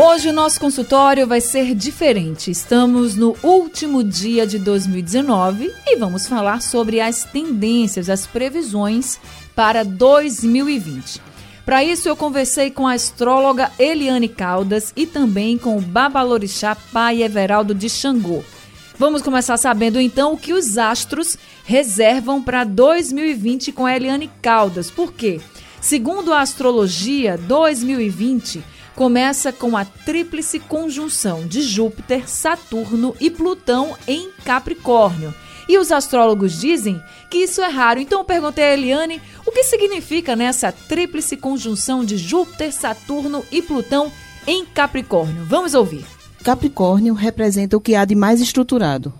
[0.00, 2.52] Hoje o nosso consultório vai ser diferente.
[2.52, 9.18] Estamos no último dia de 2019 e vamos falar sobre as tendências, as previsões
[9.56, 11.20] para 2020.
[11.66, 17.20] Para isso eu conversei com a astróloga Eliane Caldas e também com o babalorixá Pai
[17.20, 18.44] Everaldo de Xangô.
[18.96, 24.92] Vamos começar sabendo então o que os astros reservam para 2020 com a Eliane Caldas.
[24.92, 25.40] Por quê?
[25.80, 34.28] Segundo a astrologia, 2020 começa com a tríplice conjunção de Júpiter, Saturno e Plutão em
[34.44, 35.32] Capricórnio.
[35.68, 38.00] E os astrólogos dizem que isso é raro.
[38.00, 43.62] Então eu perguntei a Eliane o que significa nessa tríplice conjunção de Júpiter, Saturno e
[43.62, 44.10] Plutão
[44.44, 45.44] em Capricórnio.
[45.44, 46.04] Vamos ouvir.
[46.42, 49.14] Capricórnio representa o que há de mais estruturado.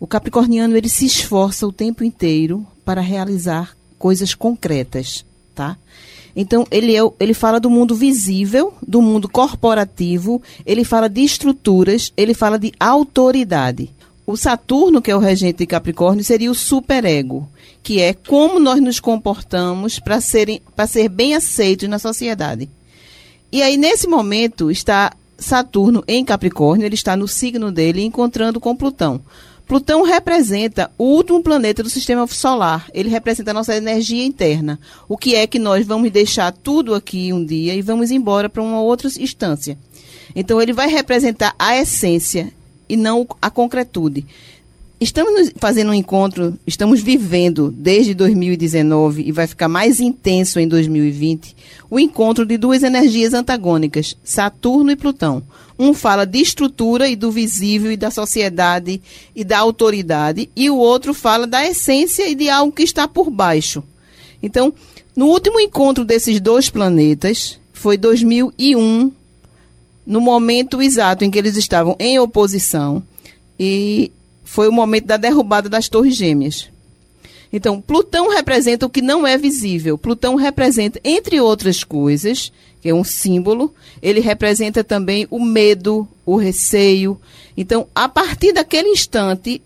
[0.00, 5.76] O capricorniano ele se esforça o tempo inteiro para realizar coisas concretas, tá?
[6.34, 12.12] Então, ele, é, ele fala do mundo visível, do mundo corporativo, ele fala de estruturas,
[12.16, 13.90] ele fala de autoridade.
[14.26, 17.48] O Saturno, que é o regente de Capricórnio, seria o superego,
[17.82, 22.68] que é como nós nos comportamos para ser bem aceitos na sociedade.
[23.50, 28.76] E aí, nesse momento, está Saturno em Capricórnio, ele está no signo dele, encontrando com
[28.76, 29.20] Plutão.
[29.70, 32.90] Plutão representa o último planeta do sistema solar.
[32.92, 34.80] Ele representa a nossa energia interna.
[35.08, 38.64] O que é que nós vamos deixar tudo aqui um dia e vamos embora para
[38.64, 39.78] uma outra instância.
[40.34, 42.52] Então, ele vai representar a essência
[42.88, 44.26] e não a concretude.
[45.00, 51.56] Estamos fazendo um encontro, estamos vivendo desde 2019 e vai ficar mais intenso em 2020,
[51.88, 55.42] o encontro de duas energias antagônicas, Saturno e Plutão.
[55.78, 59.00] Um fala de estrutura e do visível e da sociedade
[59.34, 63.30] e da autoridade, e o outro fala da essência e de algo que está por
[63.30, 63.82] baixo.
[64.42, 64.70] Então,
[65.16, 69.10] no último encontro desses dois planetas, foi 2001,
[70.06, 73.02] no momento exato em que eles estavam em oposição,
[73.58, 74.12] e
[74.50, 76.68] foi o momento da derrubada das Torres Gêmeas.
[77.52, 79.96] Então, Plutão representa o que não é visível.
[79.96, 82.52] Plutão representa, entre outras coisas,
[82.82, 83.72] que é um símbolo,
[84.02, 87.16] ele representa também o medo, o receio.
[87.56, 89.62] Então, a partir daquele instante,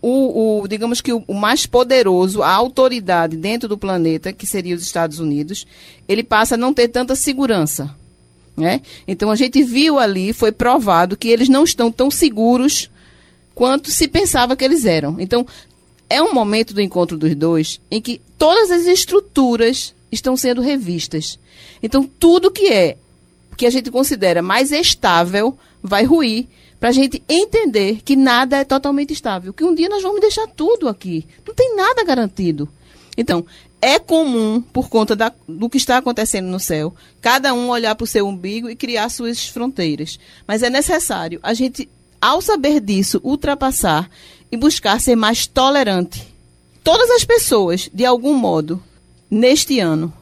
[0.00, 4.76] o, o, digamos que o, o, mais poderoso, a autoridade dentro do planeta, que seria
[4.76, 5.66] os Estados Unidos,
[6.08, 7.92] ele passa a não ter tanta segurança.
[8.56, 8.80] Né?
[9.08, 12.88] Então a gente viu ali, foi provado que eles não estão tão seguros
[13.60, 15.20] quanto se pensava que eles eram.
[15.20, 15.46] Então
[16.08, 21.38] é um momento do encontro dos dois em que todas as estruturas estão sendo revistas.
[21.82, 22.96] Então, tudo que é
[23.58, 26.46] que a gente considera mais estável vai ruir
[26.80, 30.46] para a gente entender que nada é totalmente estável, que um dia nós vamos deixar
[30.46, 31.26] tudo aqui.
[31.46, 32.66] Não tem nada garantido.
[33.14, 33.44] Então,
[33.82, 38.04] é comum, por conta da, do que está acontecendo no céu, cada um olhar para
[38.04, 40.18] o seu umbigo e criar suas fronteiras.
[40.48, 44.10] Mas é necessário a gente, ao saber disso, ultrapassar
[44.50, 46.26] e buscar ser mais tolerante.
[46.82, 48.82] Todas as pessoas, de algum modo,
[49.30, 50.12] neste ano,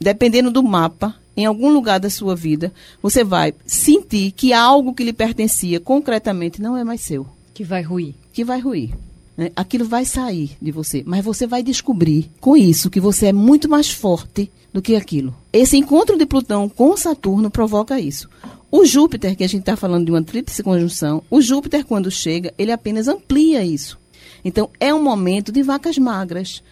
[0.00, 5.04] dependendo do mapa, em algum lugar da sua vida, você vai sentir que algo que
[5.04, 7.26] lhe pertencia concretamente não é mais seu.
[7.54, 8.14] Que vai ruir.
[8.32, 8.90] Que vai ruir.
[9.36, 9.50] Né?
[9.56, 13.68] Aquilo vai sair de você, mas você vai descobrir com isso que você é muito
[13.68, 15.34] mais forte do que aquilo.
[15.52, 18.28] Esse encontro de Plutão com Saturno provoca isso.
[18.74, 22.54] O Júpiter, que a gente está falando de uma tríplice conjunção, o Júpiter, quando chega,
[22.56, 23.98] ele apenas amplia isso.
[24.42, 26.62] Então, é um momento de vacas magras.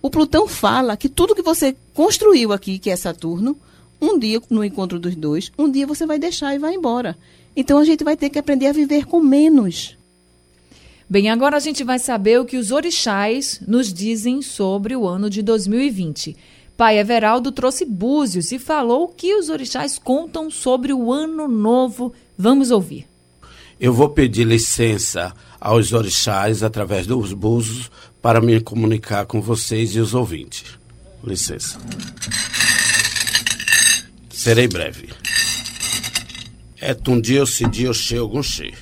[0.00, 3.58] O Plutão fala que tudo que você construiu aqui, que é Saturno,
[4.00, 7.18] um dia, no encontro dos dois, um dia você vai deixar e vai embora.
[7.56, 9.96] Então, a gente vai ter que aprender a viver com menos.
[11.08, 15.28] Bem, agora a gente vai saber o que os orixás nos dizem sobre o ano
[15.28, 16.36] de 2020.
[16.80, 22.10] Pai Everaldo trouxe búzios e falou que os orixás contam sobre o ano novo.
[22.38, 23.06] Vamos ouvir.
[23.78, 27.90] Eu vou pedir licença aos orixás através dos búzios
[28.22, 30.78] para me comunicar com vocês e os ouvintes.
[31.22, 31.78] Licença.
[34.30, 35.10] Serei breve.
[36.80, 38.72] É tundio se dio che algum che.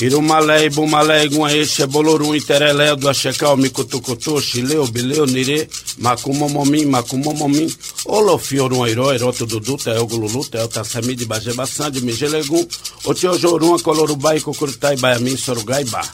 [0.00, 7.68] Irumalé, Bumalé, Guaexe, Bolorum, Iterelé, do Axecal, Micutucutô, Chileu, Bileu, Nire, Macumomomim, Macumomomim,
[8.04, 10.46] Olofiorum, Airó, Eroto, Dudu, Tael, Gululu,
[11.16, 12.66] de Bajebaçã, de Migelegum,
[13.04, 16.10] Otiojorum, Colorubai, Cucurutai, Baiamin, Sorugai, Bar.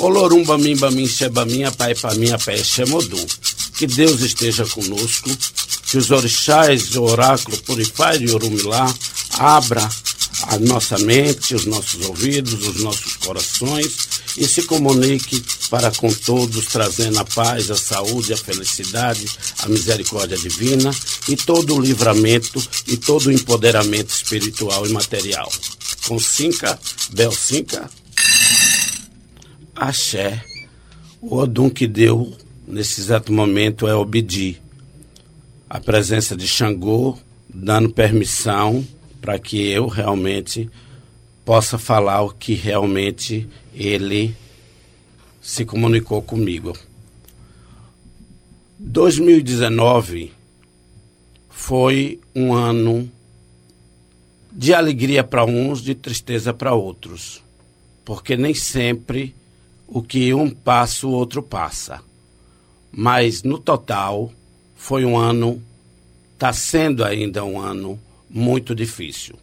[0.00, 3.24] Olorumba mimba min sheba minha pai pa minha pé shemodum.
[3.76, 5.30] Que Deus esteja conosco,
[5.90, 8.92] que os orixás, o oráculo Purify de Orumilá
[9.38, 9.88] abra
[10.44, 16.66] a nossa mente, os nossos ouvidos, os nossos corações e se comunique para com todos,
[16.66, 19.26] trazendo a paz, a saúde, a felicidade,
[19.58, 20.90] a misericórdia divina
[21.28, 25.50] e todo o livramento e todo o empoderamento espiritual e material.
[26.06, 26.18] Com
[27.12, 27.90] Bel Cinca,
[29.74, 30.44] Axé,
[31.20, 32.36] o Odum que deu
[32.66, 34.60] nesse exato momento é Obidi.
[35.68, 37.18] A presença de Xangô
[37.52, 38.86] dando permissão
[39.20, 40.70] para que eu realmente
[41.44, 44.36] possa falar o que realmente ele
[45.40, 46.76] se comunicou comigo.
[48.78, 50.32] 2019
[51.48, 53.10] foi um ano
[54.52, 57.42] de alegria para uns, de tristeza para outros,
[58.04, 59.34] porque nem sempre
[59.86, 62.00] o que um passa, o outro passa.
[62.92, 64.32] Mas no total
[64.76, 65.62] foi um ano,
[66.34, 67.98] está sendo ainda um ano
[68.30, 69.36] muito difícil.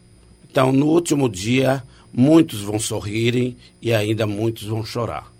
[0.49, 1.83] Então, no último dia,
[2.13, 5.31] muitos vão sorrirem e ainda muitos vão chorar.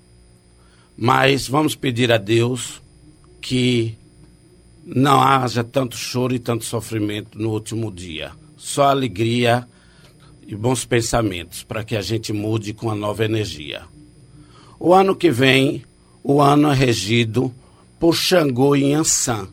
[0.97, 2.81] Mas vamos pedir a Deus
[3.41, 3.95] que
[4.85, 8.31] não haja tanto choro e tanto sofrimento no último dia.
[8.57, 9.67] Só alegria
[10.47, 13.83] e bons pensamentos para que a gente mude com a nova energia.
[14.79, 15.83] O ano que vem,
[16.23, 17.53] o ano é regido
[17.99, 19.47] por Xangô e Ansan.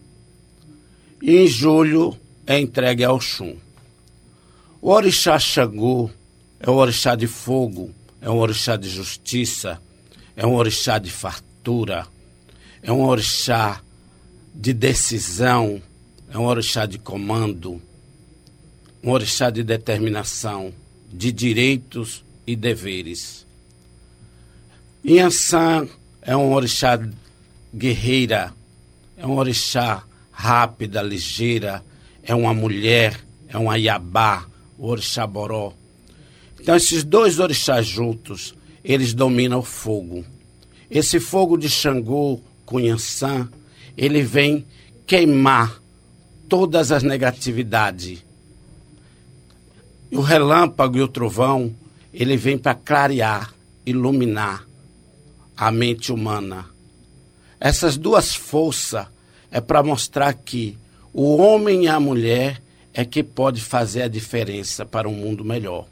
[1.23, 2.17] E em julho
[2.47, 3.56] é entregue ao Xum.
[4.84, 6.11] O orixá Xangô
[6.58, 9.81] é um orixá de fogo, é um orixá de justiça,
[10.34, 12.05] é um orixá de fartura,
[12.82, 13.81] é um orixá
[14.52, 15.81] de decisão,
[16.29, 17.81] é um orixá de comando,
[19.05, 20.75] um orixá de determinação,
[21.12, 23.46] de direitos e deveres.
[25.05, 25.87] Inhansã
[26.20, 27.00] é um orixá
[27.73, 28.52] guerreira,
[29.17, 30.02] é um orixá
[30.32, 31.84] rápida, ligeira,
[32.20, 34.49] é uma mulher, é um ayabá,
[34.82, 35.73] o.
[36.61, 40.25] Então, esses dois orixás juntos, eles dominam o fogo.
[40.90, 43.49] Esse fogo de Xangô, Cunhaçã,
[43.96, 44.67] ele vem
[45.06, 45.81] queimar
[46.49, 48.25] todas as negatividades.
[50.11, 51.75] O relâmpago e o trovão,
[52.12, 53.55] ele vem para clarear,
[53.87, 54.67] iluminar
[55.56, 56.67] a mente humana.
[57.61, 59.06] Essas duas forças
[59.50, 60.76] é para mostrar que
[61.12, 62.61] o homem e a mulher
[62.94, 65.87] é que pode fazer a diferença para um mundo melhor.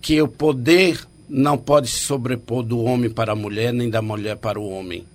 [0.00, 4.36] Que o poder não pode se sobrepor do homem para a mulher, nem da mulher
[4.36, 5.06] para o homem.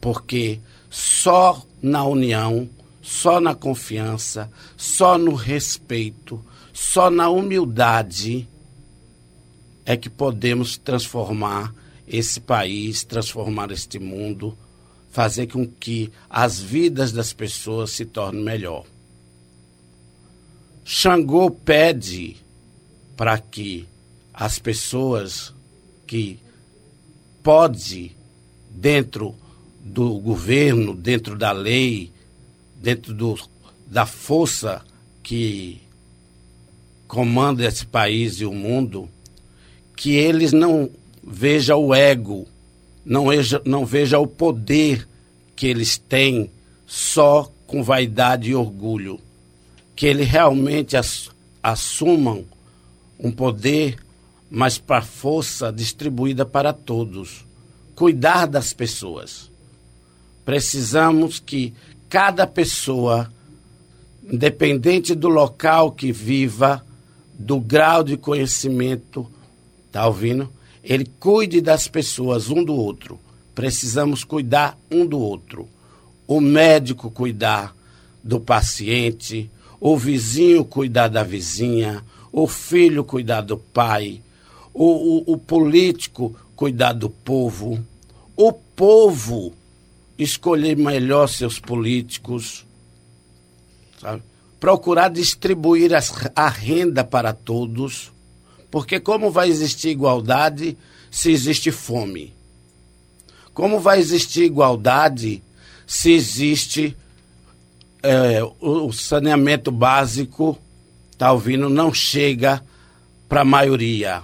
[0.00, 0.58] Porque
[0.88, 2.68] só na união,
[3.00, 8.48] só na confiança, só no respeito, só na humildade
[9.84, 11.74] é que podemos transformar
[12.06, 14.56] esse país, transformar este mundo,
[15.10, 18.84] fazer com que as vidas das pessoas se tornem melhor.
[20.84, 22.36] Xangô pede
[23.16, 23.86] para que
[24.32, 25.52] as pessoas
[26.06, 26.38] que
[27.42, 28.16] pode
[28.70, 29.34] dentro
[29.84, 32.10] do governo, dentro da lei,
[32.76, 33.38] dentro do,
[33.86, 34.82] da força
[35.22, 35.80] que
[37.06, 39.08] comanda esse país e o mundo,
[39.96, 40.88] que eles não
[41.22, 42.46] vejam o ego,
[43.04, 45.06] não veja, não veja o poder
[45.54, 46.50] que eles têm
[46.86, 49.20] só com vaidade e orgulho
[50.00, 50.96] que eles realmente
[51.62, 52.46] assumam
[53.18, 53.98] um poder,
[54.50, 57.44] mas para força distribuída para todos.
[57.94, 59.50] Cuidar das pessoas.
[60.42, 61.74] Precisamos que
[62.08, 63.30] cada pessoa,
[64.24, 66.82] independente do local que viva,
[67.38, 69.30] do grau de conhecimento,
[69.92, 70.50] tá ouvindo?
[70.82, 73.20] Ele cuide das pessoas um do outro.
[73.54, 75.68] Precisamos cuidar um do outro.
[76.26, 77.76] O médico cuidar
[78.24, 79.50] do paciente,
[79.80, 84.22] o vizinho cuidar da vizinha, o filho cuidar do pai,
[84.74, 87.82] o, o, o político cuidar do povo,
[88.36, 89.54] o povo
[90.18, 92.66] escolher melhor seus políticos,
[93.98, 94.22] sabe?
[94.60, 98.12] procurar distribuir as, a renda para todos,
[98.70, 100.76] porque como vai existir igualdade
[101.10, 102.34] se existe fome?
[103.54, 105.42] Como vai existir igualdade
[105.86, 106.96] se existe
[108.02, 110.58] é, o saneamento básico,
[111.12, 112.62] está ouvindo, não chega
[113.28, 114.22] para a maioria.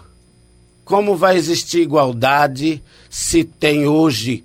[0.85, 4.45] Como vai existir igualdade se tem hoje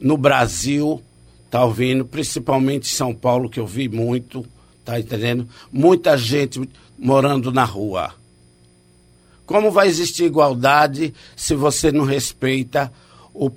[0.00, 1.02] no Brasil,
[1.44, 4.44] está ouvindo, principalmente em São Paulo, que eu vi muito,
[4.84, 5.48] tá entendendo?
[5.72, 6.68] Muita gente
[6.98, 8.14] morando na rua.
[9.46, 12.92] Como vai existir igualdade se você não respeita
[13.32, 13.50] o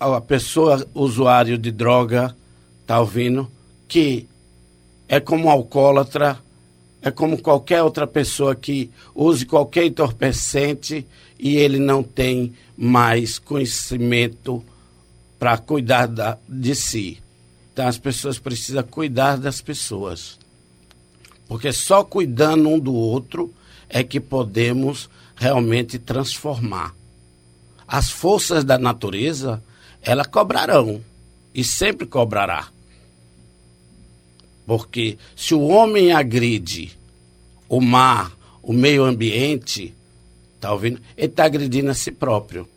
[0.00, 2.34] a pessoa usuário de droga,
[2.86, 3.48] tá ouvindo?
[3.86, 4.26] Que
[5.08, 6.38] é como alcoólatra,
[7.00, 11.06] é como qualquer outra pessoa que use qualquer entorpecente
[11.38, 14.64] e ele não tem mais conhecimento
[15.38, 17.22] para cuidar da, de si.
[17.72, 20.38] Então as pessoas precisam cuidar das pessoas.
[21.46, 23.52] Porque só cuidando um do outro
[23.88, 26.94] é que podemos realmente transformar.
[27.86, 29.62] As forças da natureza,
[30.02, 31.00] elas cobrarão
[31.54, 32.68] e sempre cobrará.
[34.66, 36.92] Porque se o homem agride
[37.68, 39.94] o mar, o meio ambiente,
[40.60, 41.00] tá ouvindo?
[41.16, 42.68] Ele está agredindo a si próprio.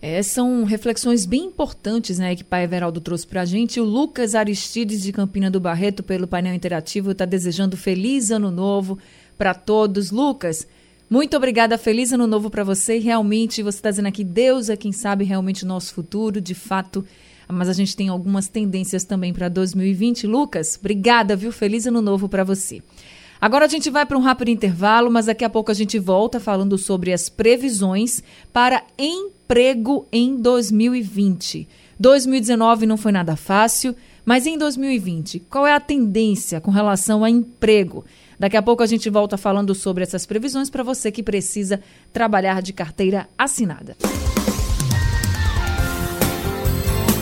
[0.00, 3.80] É, são reflexões bem importantes né, que Pai Everaldo trouxe para a gente.
[3.80, 8.98] O Lucas Aristides de Campina do Barreto, pelo painel interativo, está desejando feliz ano novo
[9.38, 10.10] para todos.
[10.10, 10.66] Lucas,
[11.08, 12.98] muito obrigada, feliz ano novo para você.
[12.98, 17.04] Realmente, você está dizendo aqui, Deus é quem sabe realmente o nosso futuro, de fato.
[17.52, 20.26] Mas a gente tem algumas tendências também para 2020.
[20.26, 21.52] Lucas, obrigada, viu?
[21.52, 22.82] Feliz ano novo para você.
[23.40, 26.38] Agora a gente vai para um rápido intervalo, mas daqui a pouco a gente volta
[26.38, 31.68] falando sobre as previsões para emprego em 2020.
[31.98, 37.30] 2019 não foi nada fácil, mas em 2020, qual é a tendência com relação a
[37.30, 38.04] emprego?
[38.38, 41.80] Daqui a pouco a gente volta falando sobre essas previsões para você que precisa
[42.12, 43.96] trabalhar de carteira assinada.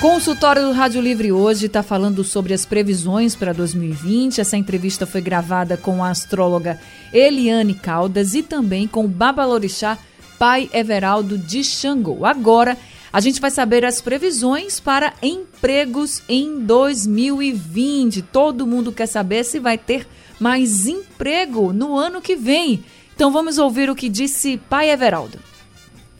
[0.00, 4.42] Consultório do Rádio Livre hoje está falando sobre as previsões para 2020.
[4.42, 6.78] Essa entrevista foi gravada com a astróloga
[7.10, 9.96] Eliane Caldas e também com o Babalorixá
[10.38, 12.26] Pai Everaldo de Xangô.
[12.26, 12.76] Agora,
[13.10, 18.20] a gente vai saber as previsões para empregos em 2020.
[18.20, 20.06] Todo mundo quer saber se vai ter
[20.38, 22.84] mais emprego no ano que vem.
[23.14, 25.38] Então vamos ouvir o que disse Pai Everaldo.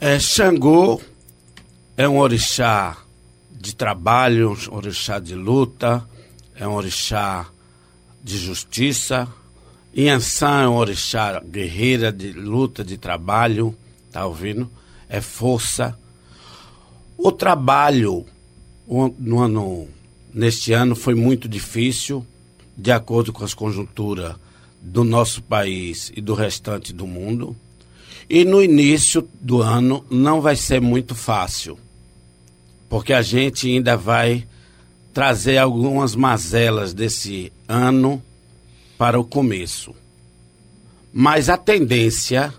[0.00, 0.98] É, Xangô
[1.94, 2.96] é um orixá
[3.58, 6.06] de trabalho, um orixá de luta,
[6.54, 7.46] é um orixá
[8.22, 9.28] de justiça.
[9.94, 13.74] Inhansã é um orixá guerreira de luta, de trabalho,
[14.12, 14.70] tá ouvindo?
[15.08, 15.98] É força.
[17.16, 18.26] O trabalho
[19.18, 19.88] no ano,
[20.32, 22.26] neste ano foi muito difícil,
[22.76, 24.36] de acordo com as conjunturas
[24.80, 27.56] do nosso país e do restante do mundo.
[28.28, 31.78] E no início do ano não vai ser muito fácil
[32.88, 34.46] porque a gente ainda vai
[35.12, 38.22] trazer algumas mazelas desse ano
[38.98, 39.94] para o começo.
[41.12, 42.52] Mas a tendência,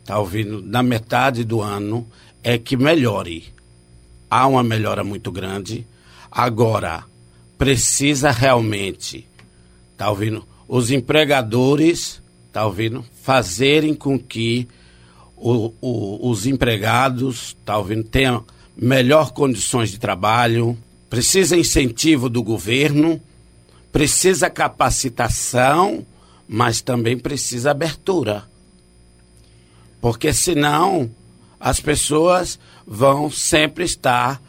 [0.00, 2.06] está ouvindo, na metade do ano,
[2.42, 3.52] é que melhore.
[4.28, 5.86] Há uma melhora muito grande.
[6.30, 7.04] Agora,
[7.56, 9.26] precisa realmente,
[9.92, 14.68] está ouvindo, os empregadores, está ouvindo, fazerem com que
[15.36, 18.44] o, o, os empregados, está ouvindo, tenham
[18.80, 20.78] melhor condições de trabalho,
[21.10, 23.20] precisa incentivo do governo,
[23.90, 26.06] precisa capacitação,
[26.46, 28.44] mas também precisa abertura.
[30.00, 31.10] Porque senão
[31.58, 34.40] as pessoas vão sempre estar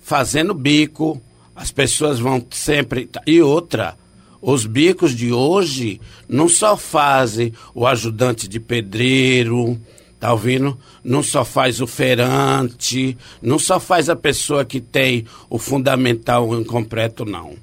[0.00, 1.20] fazendo bico,
[1.56, 3.10] as pessoas vão sempre.
[3.26, 3.96] E outra,
[4.40, 9.80] os bicos de hoje não só fazem o ajudante de pedreiro,
[10.24, 10.78] Tá ouvindo?
[11.04, 17.26] Não só faz o feirante, não só faz a pessoa que tem o fundamental incompleto,
[17.26, 17.56] não.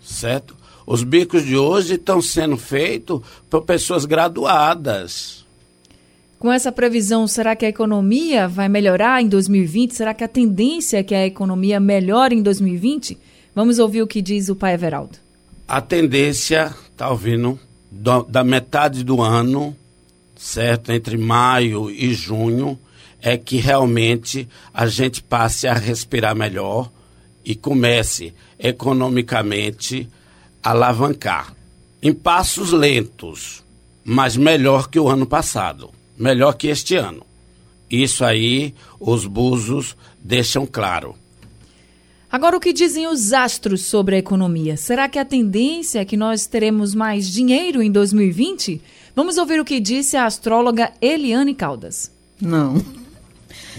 [0.00, 0.56] Certo?
[0.86, 3.20] Os bicos de hoje estão sendo feitos
[3.50, 5.44] por pessoas graduadas.
[6.38, 9.96] Com essa previsão, será que a economia vai melhorar em 2020?
[9.96, 13.18] Será que a tendência é que a economia melhore em 2020?
[13.52, 15.18] Vamos ouvir o que diz o pai Everaldo.
[15.66, 17.58] A tendência, tá ouvindo,
[17.90, 19.76] do, da metade do ano
[20.36, 20.92] certo?
[20.92, 22.78] Entre maio e junho,
[23.20, 26.90] é que realmente a gente passe a respirar melhor
[27.44, 30.08] e comece economicamente
[30.62, 31.54] a alavancar.
[32.02, 33.64] Em passos lentos,
[34.04, 37.24] mas melhor que o ano passado, melhor que este ano.
[37.90, 41.14] Isso aí os búzios deixam claro.
[42.30, 44.76] Agora, o que dizem os astros sobre a economia?
[44.76, 48.82] Será que a tendência é que nós teremos mais dinheiro em 2020?
[49.16, 52.12] Vamos ouvir o que disse a astróloga Eliane Caldas.
[52.38, 52.84] Não.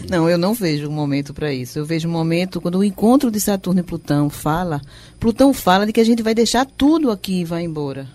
[0.10, 1.78] Não, eu não vejo um momento para isso.
[1.78, 4.82] Eu vejo um momento quando o encontro de Saturno e Plutão fala.
[5.20, 8.10] Plutão fala de que a gente vai deixar tudo aqui e vai embora.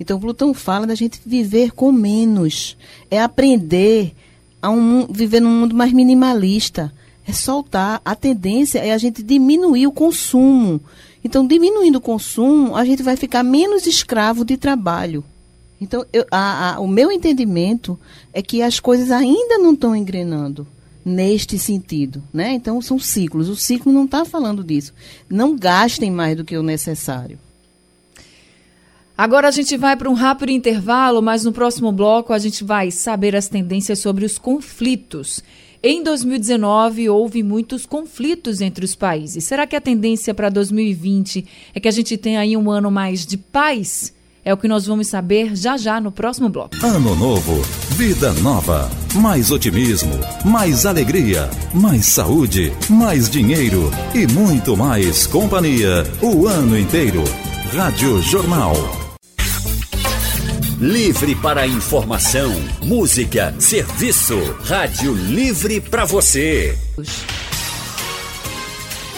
[0.00, 2.76] Então, Plutão fala da gente viver com menos.
[3.08, 4.12] É aprender
[4.60, 6.92] a um, viver num mundo mais minimalista.
[7.28, 8.02] É soltar.
[8.04, 10.80] A tendência é a gente diminuir o consumo.
[11.22, 15.22] Então, diminuindo o consumo, a gente vai ficar menos escravo de trabalho.
[15.80, 17.98] Então, eu, a, a, o meu entendimento
[18.32, 20.66] é que as coisas ainda não estão engrenando
[21.04, 22.52] neste sentido, né?
[22.52, 23.48] Então são ciclos.
[23.48, 24.92] O ciclo não está falando disso.
[25.30, 27.38] Não gastem mais do que o necessário.
[29.16, 32.90] Agora a gente vai para um rápido intervalo, mas no próximo bloco a gente vai
[32.90, 35.42] saber as tendências sobre os conflitos.
[35.80, 39.44] Em 2019 houve muitos conflitos entre os países.
[39.44, 43.24] Será que a tendência para 2020 é que a gente tenha aí um ano mais
[43.24, 44.12] de paz?
[44.46, 46.76] É o que nós vamos saber já já no próximo bloco.
[46.80, 47.60] Ano novo,
[47.96, 50.12] vida nova, mais otimismo,
[50.44, 57.24] mais alegria, mais saúde, mais dinheiro e muito mais companhia o ano inteiro.
[57.74, 58.76] Rádio Jornal.
[60.78, 64.38] Livre para informação, música, serviço.
[64.64, 66.78] Rádio Livre para você.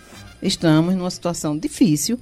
[0.43, 2.19] Estamos numa situação difícil.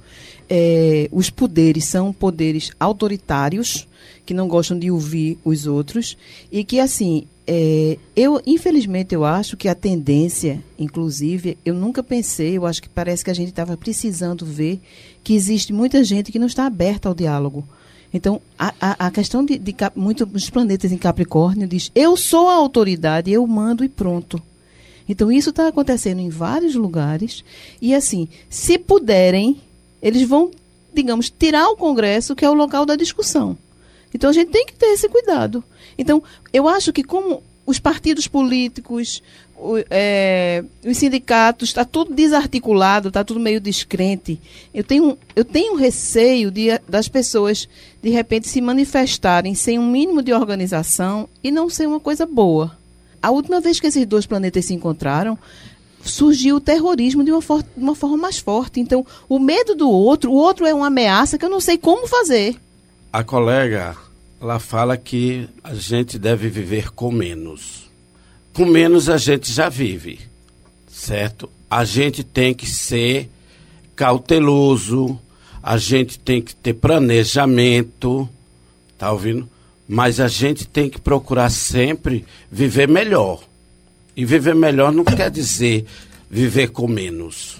[0.48, 3.86] É, os poderes são poderes autoritários,
[4.24, 6.16] que não gostam de ouvir os outros,
[6.50, 12.56] e que, assim, é, eu, infelizmente, eu acho que a tendência, inclusive, eu nunca pensei,
[12.56, 14.80] eu acho que parece que a gente estava precisando ver
[15.22, 17.62] que existe muita gente que não está aberta ao diálogo
[18.12, 22.54] então, a, a, a questão de, de, muitos planetas em Capricórnio diz: eu sou a
[22.54, 24.42] autoridade, eu mando e pronto.
[25.08, 27.44] Então, isso está acontecendo em vários lugares.
[27.80, 29.60] E, assim, se puderem,
[30.00, 30.50] eles vão,
[30.94, 33.58] digamos, tirar o Congresso, que é o local da discussão.
[34.14, 35.64] Então, a gente tem que ter esse cuidado.
[35.98, 39.22] Então, eu acho que, como os partidos políticos,
[39.60, 44.40] o, é, os sindicatos, está tudo desarticulado, está tudo meio descrente.
[44.72, 47.68] Eu tenho, eu tenho receio de, das pessoas,
[48.02, 52.76] de repente, se manifestarem sem um mínimo de organização e não ser uma coisa boa.
[53.22, 55.38] A última vez que esses dois planetas se encontraram,
[56.02, 58.80] surgiu o terrorismo de uma, for, de uma forma mais forte.
[58.80, 62.08] Então, o medo do outro, o outro é uma ameaça que eu não sei como
[62.08, 62.56] fazer.
[63.12, 63.94] A colega,
[64.40, 67.89] ela fala que a gente deve viver com menos
[68.52, 70.20] com menos a gente já vive,
[70.88, 71.48] certo?
[71.70, 73.30] A gente tem que ser
[73.94, 75.18] cauteloso,
[75.62, 78.28] a gente tem que ter planejamento,
[78.98, 79.48] tá ouvindo?
[79.86, 83.42] Mas a gente tem que procurar sempre viver melhor.
[84.16, 85.86] E viver melhor não quer dizer
[86.30, 87.56] viver com menos,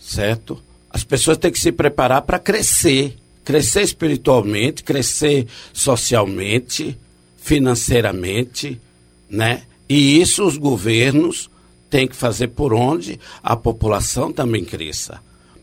[0.00, 0.60] certo?
[0.90, 6.98] As pessoas têm que se preparar para crescer, crescer espiritualmente, crescer socialmente,
[7.36, 8.80] financeiramente,
[9.28, 9.62] né?
[9.88, 11.48] E isso os governos
[11.88, 15.20] têm que fazer por onde a população também cresça.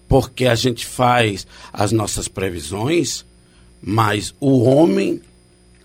[0.07, 3.25] Porque a gente faz as nossas previsões,
[3.81, 5.21] mas o homem,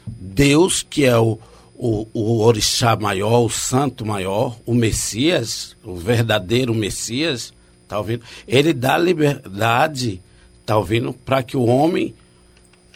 [0.07, 1.39] Deus, que é o,
[1.75, 7.53] o, o orixá maior, o santo maior, o Messias, o verdadeiro Messias,
[7.89, 8.23] tá ouvindo?
[8.47, 10.21] Ele dá liberdade,
[10.65, 11.13] tá ouvindo?
[11.13, 12.15] Para que o homem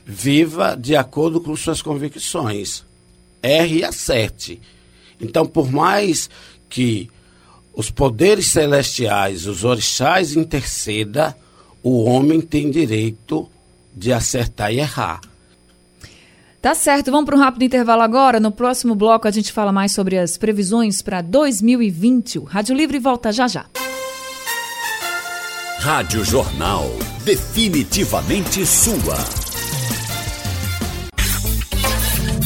[0.05, 2.85] viva de acordo com suas convicções.
[3.43, 4.61] Erre e acerte.
[5.21, 6.29] Então, por mais
[6.69, 7.09] que
[7.75, 11.37] os poderes celestiais, os orixás interceda,
[11.83, 13.49] o homem tem direito
[13.95, 15.21] de acertar e errar.
[16.63, 18.41] Tá certo, vamos para um rápido intervalo agora.
[18.41, 22.39] No próximo bloco a gente fala mais sobre as previsões para 2020.
[22.39, 23.67] O Rádio Livre volta já já.
[25.79, 26.87] Rádio Jornal,
[27.23, 29.44] definitivamente sua.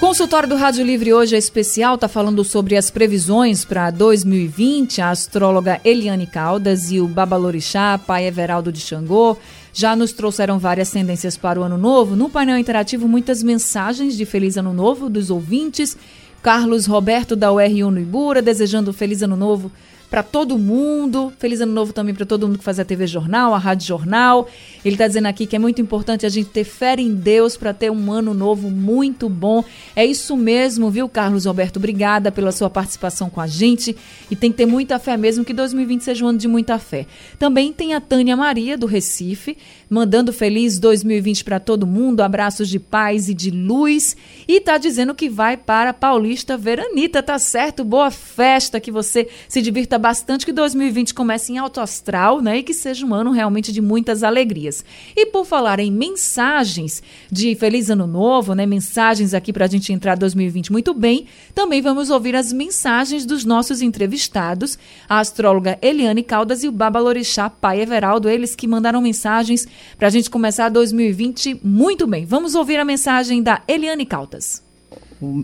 [0.00, 5.00] Consultório do Rádio Livre hoje é especial, está falando sobre as previsões para 2020.
[5.00, 9.36] A astróloga Eliane Caldas e o Babalorixá, pai Everaldo de Xangô,
[9.72, 12.14] já nos trouxeram várias tendências para o ano novo.
[12.14, 15.96] No painel interativo, muitas mensagens de Feliz Ano Novo dos ouvintes.
[16.40, 19.72] Carlos Roberto da UR1 no Ibura, desejando Feliz Ano Novo
[20.10, 21.32] para todo mundo.
[21.38, 24.48] Feliz ano novo também para todo mundo que faz a TV Jornal, a Rádio Jornal.
[24.84, 27.74] Ele está dizendo aqui que é muito importante a gente ter fé em Deus para
[27.74, 29.62] ter um ano novo muito bom.
[29.94, 31.76] É isso mesmo, viu, Carlos Roberto?
[31.76, 33.94] Obrigada pela sua participação com a gente.
[34.30, 37.06] E tem que ter muita fé mesmo que 2020 seja um ano de muita fé.
[37.38, 39.58] Também tem a Tânia Maria, do Recife,
[39.90, 42.20] mandando feliz 2020 para todo mundo.
[42.20, 44.16] Abraços de paz e de luz.
[44.46, 47.84] E tá dizendo que vai para Paulista Veranita, tá certo?
[47.84, 52.58] Boa festa, que você se divirta bastante que 2020 comece em alto astral, né?
[52.58, 54.84] E que seja um ano realmente de muitas alegrias.
[55.16, 58.64] E por falar em mensagens de Feliz Ano Novo, né?
[58.66, 63.44] Mensagens aqui para a gente entrar 2020 muito bem, também vamos ouvir as mensagens dos
[63.44, 69.66] nossos entrevistados, a astróloga Eliane Caldas e o Babalorixá Pai Everaldo, eles que mandaram mensagens
[69.98, 72.24] para a gente começar 2020 muito bem.
[72.24, 74.62] Vamos ouvir a mensagem da Eliane Caldas.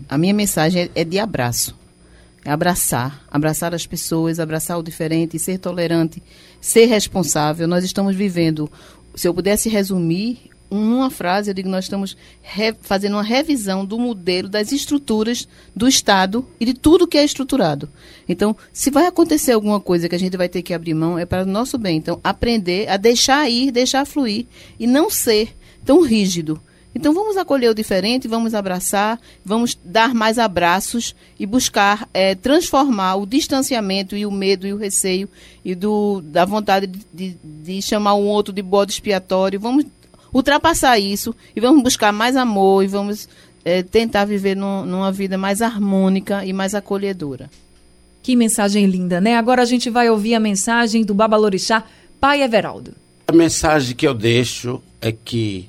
[0.07, 1.84] A minha mensagem é de abraço
[2.45, 6.21] é abraçar, abraçar as pessoas, abraçar o diferente, ser tolerante,
[6.61, 7.67] ser responsável.
[7.67, 8.71] Nós estamos vivendo,
[9.15, 12.15] se eu pudesse resumir numa frase, eu digo nós estamos
[12.81, 17.89] fazendo uma revisão do modelo das estruturas do Estado e de tudo que é estruturado.
[18.29, 21.25] Então, se vai acontecer alguma coisa que a gente vai ter que abrir mão, é
[21.25, 21.97] para o nosso bem.
[21.97, 24.45] Então, aprender a deixar ir, deixar fluir
[24.79, 26.61] e não ser tão rígido.
[26.95, 33.15] Então vamos acolher o diferente, vamos abraçar, vamos dar mais abraços e buscar é, transformar
[33.17, 35.27] o distanciamento e o medo e o receio
[35.63, 39.59] e do, da vontade de, de, de chamar um outro de bode expiatório.
[39.59, 39.85] Vamos
[40.33, 43.27] ultrapassar isso e vamos buscar mais amor e vamos
[43.65, 47.49] é, tentar viver num, numa vida mais harmônica e mais acolhedora.
[48.23, 49.35] Que mensagem linda, né?
[49.35, 51.83] Agora a gente vai ouvir a mensagem do Babalorixá,
[52.21, 52.93] Pai Everaldo.
[53.27, 55.67] A mensagem que eu deixo é que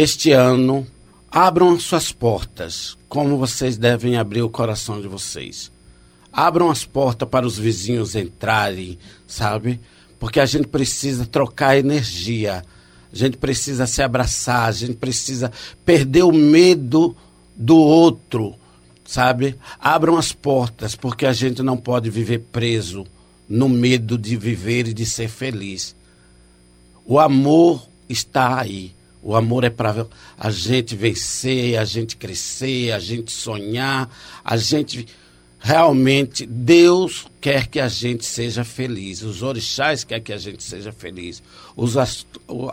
[0.00, 0.86] este ano,
[1.28, 5.72] abram as suas portas, como vocês devem abrir o coração de vocês.
[6.32, 9.80] Abram as portas para os vizinhos entrarem, sabe?
[10.20, 12.64] Porque a gente precisa trocar energia,
[13.12, 15.50] a gente precisa se abraçar, a gente precisa
[15.84, 17.16] perder o medo
[17.56, 18.54] do outro,
[19.04, 19.56] sabe?
[19.80, 23.04] Abram as portas, porque a gente não pode viver preso
[23.48, 25.96] no medo de viver e de ser feliz.
[27.04, 28.96] O amor está aí.
[29.22, 30.06] O amor é para
[30.38, 34.08] a gente vencer, a gente crescer, a gente sonhar,
[34.44, 35.06] a gente
[35.60, 40.92] realmente Deus quer que a gente seja feliz, os orixás quer que a gente seja
[40.92, 41.42] feliz,
[41.76, 42.26] os ast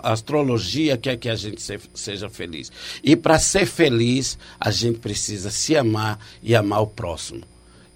[0.04, 2.72] a astrologia quer que a gente se seja feliz.
[3.04, 7.42] E para ser feliz, a gente precisa se amar e amar o próximo.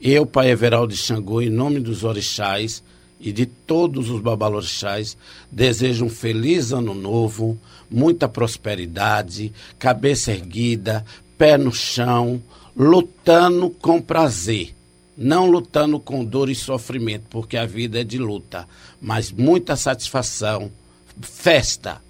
[0.01, 2.83] Eu, Pai Everaldo de Xangô, em nome dos orixás
[3.19, 5.17] e de todos os babalorixás,
[5.51, 11.05] desejo um feliz ano novo, muita prosperidade, cabeça erguida,
[11.37, 12.41] pé no chão,
[12.75, 14.73] lutando com prazer.
[15.17, 18.65] Não lutando com dor e sofrimento, porque a vida é de luta,
[19.01, 20.71] mas muita satisfação,
[21.19, 22.01] festa,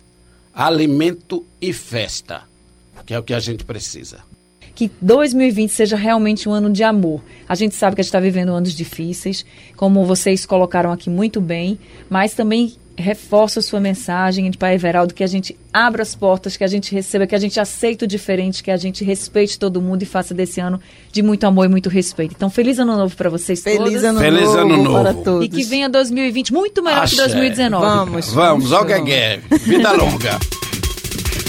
[0.53, 2.43] alimento e festa,
[3.07, 4.29] que é o que a gente precisa
[4.79, 7.21] que 2020 seja realmente um ano de amor.
[7.49, 11.41] A gente sabe que a gente está vivendo anos difíceis, como vocês colocaram aqui muito
[11.41, 11.77] bem,
[12.09, 16.63] mas também reforça sua mensagem de Pai Everaldo, que a gente abra as portas, que
[16.63, 20.03] a gente receba, que a gente aceite o diferente, que a gente respeite todo mundo
[20.03, 20.79] e faça desse ano
[21.11, 22.33] de muito amor e muito respeito.
[22.37, 24.03] Então, feliz ano novo para vocês feliz todos.
[24.05, 25.45] Ano feliz novo ano novo para todos.
[25.45, 27.17] E que venha 2020 muito melhor Axé.
[27.17, 27.85] que 2019.
[27.85, 28.31] Vamos.
[28.31, 30.39] Vamos, ó Guegue, vida longa.